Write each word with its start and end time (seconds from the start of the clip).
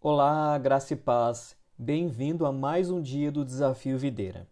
Olá, 0.00 0.58
graça 0.58 0.94
e 0.94 0.96
paz. 0.96 1.56
Bem-vindo 1.78 2.44
a 2.44 2.52
mais 2.52 2.90
um 2.90 3.00
dia 3.00 3.30
do 3.30 3.44
Desafio 3.44 3.96
Videira. 3.96 4.48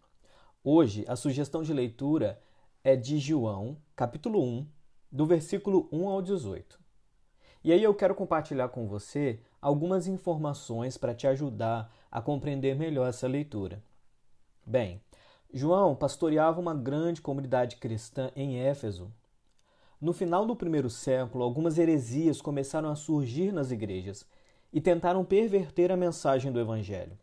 Hoje, 0.63 1.03
a 1.07 1.15
sugestão 1.15 1.61
de 1.61 1.73
leitura 1.73 2.41
é 2.83 2.95
de 2.95 3.19
João, 3.19 3.77
capítulo 3.95 4.41
1, 4.41 4.67
do 5.11 5.25
versículo 5.25 5.89
1 5.91 6.07
ao 6.07 6.21
18. 6.21 6.79
E 7.63 7.71
aí 7.71 7.83
eu 7.83 7.93
quero 7.93 8.15
compartilhar 8.15 8.69
com 8.69 8.87
você 8.87 9.39
algumas 9.61 10.07
informações 10.07 10.97
para 10.97 11.13
te 11.13 11.27
ajudar 11.27 11.93
a 12.09 12.21
compreender 12.21 12.75
melhor 12.75 13.07
essa 13.07 13.27
leitura. 13.27 13.83
Bem, 14.65 15.01
João 15.53 15.93
pastoreava 15.93 16.61
uma 16.61 16.73
grande 16.73 17.21
comunidade 17.21 17.75
cristã 17.75 18.31
em 18.37 18.59
Éfeso. 18.59 19.11
No 19.99 20.13
final 20.13 20.45
do 20.45 20.55
primeiro 20.55 20.89
século, 20.89 21.43
algumas 21.43 21.77
heresias 21.77 22.41
começaram 22.41 22.89
a 22.89 22.95
surgir 22.95 23.51
nas 23.51 23.69
igrejas 23.69 24.25
e 24.71 24.79
tentaram 24.79 25.25
perverter 25.25 25.91
a 25.91 25.97
mensagem 25.97 26.53
do 26.53 26.59
Evangelho. 26.59 27.17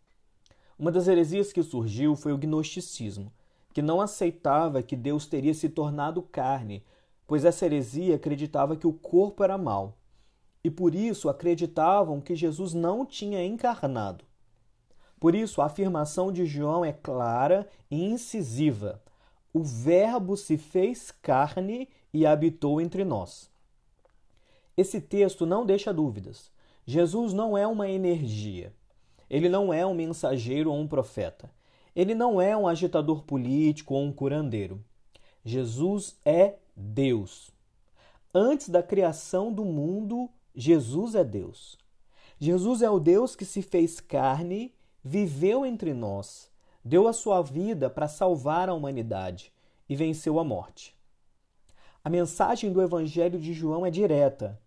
Uma 0.79 0.93
das 0.93 1.09
heresias 1.09 1.55
que 1.55 1.63
surgiu 1.63 2.15
foi 2.15 2.33
o 2.33 2.39
gnosticismo, 2.39 3.33
que 3.73 3.81
não 3.81 3.99
aceitava 3.99 4.83
que 4.83 4.95
Deus 4.95 5.27
teria 5.27 5.55
se 5.55 5.71
tornado 5.71 6.21
carne, 6.21 6.85
pois 7.27 7.47
essa 7.47 7.65
heresia 7.65 8.17
acreditava 8.17 8.77
que 8.77 8.87
o 8.87 8.93
corpo 8.93 9.43
era 9.43 9.57
mau, 9.57 9.97
e 10.63 10.71
por 10.71 10.95
isso 10.95 11.31
acreditavam 11.31 12.21
que 12.21 12.37
Jesus 12.37 12.75
não 12.75 13.07
tinha 13.07 13.43
encarnado. 13.43 14.28
Por 15.19 15.35
isso, 15.35 15.61
a 15.61 15.67
afirmação 15.67 16.31
de 16.31 16.47
João 16.47 16.85
é 16.85 16.93
clara 16.93 17.69
e 17.91 18.05
incisiva: 18.05 19.03
o 19.53 19.63
Verbo 19.63 20.37
se 20.37 20.57
fez 20.57 21.11
carne 21.11 21.89
e 22.13 22.25
habitou 22.25 22.81
entre 22.81 23.05
nós. 23.05 23.51
Esse 24.77 25.01
texto 25.01 25.45
não 25.45 25.67
deixa 25.67 25.93
dúvidas. 25.93 26.51
Jesus 26.87 27.33
não 27.33 27.59
é 27.59 27.67
uma 27.67 27.89
energia. 27.89 28.73
Ele 29.29 29.49
não 29.49 29.73
é 29.73 29.85
um 29.85 29.93
mensageiro 29.93 30.71
ou 30.71 30.79
um 30.79 30.87
profeta. 30.87 31.51
Ele 31.95 32.15
não 32.15 32.41
é 32.41 32.57
um 32.57 32.69
agitador 32.69 33.25
político 33.25 33.95
ou 33.95 34.05
um 34.05 34.13
curandeiro. 34.13 34.83
Jesus 35.45 36.17
é 36.25 36.55
Deus. 36.77 37.51
Antes 38.33 38.69
da 38.69 38.83
criação 38.83 39.53
do 39.53 39.65
mundo, 39.65 40.31
Jesus 40.55 41.15
é 41.15 41.25
Deus. 41.25 41.77
Jesus 42.39 42.83
é 42.83 42.89
o 42.89 43.01
Deus 43.01 43.35
que 43.35 43.45
se 43.45 43.63
fez 43.63 44.01
carne, 44.01 44.73
viveu 45.03 45.65
entre 45.65 45.95
nós, 45.95 46.51
deu 46.85 47.07
a 47.07 47.13
sua 47.13 47.43
vida 47.43 47.89
para 47.89 48.09
salvar 48.09 48.69
a 48.69 48.75
humanidade 48.75 49.53
e 49.89 49.97
venceu 49.97 50.39
a 50.39 50.45
morte. 50.45 50.97
A 52.05 52.11
mensagem 52.11 52.73
do 52.73 52.81
Evangelho 52.81 53.39
de 53.39 53.53
João 53.53 53.85
é 53.85 53.91
direta. 53.91 54.61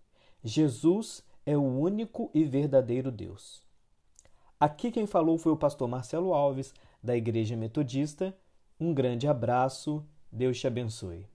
Jesus 0.44 1.24
é 1.46 1.58
o 1.58 1.64
único 1.64 2.30
e 2.34 2.44
verdadeiro 2.44 3.12
Deus. 3.12 3.64
Aqui 4.60 4.92
quem 4.92 5.08
falou 5.08 5.38
foi 5.38 5.52
o 5.52 5.58
pastor 5.58 5.88
Marcelo 5.88 6.34
Alves, 6.34 6.74
da 7.02 7.16
Igreja 7.16 7.56
Metodista. 7.56 8.36
Um 8.80 8.94
grande 8.94 9.28
abraço, 9.28 10.06
Deus 10.32 10.60
te 10.60 10.68
abençoe. 10.68 11.26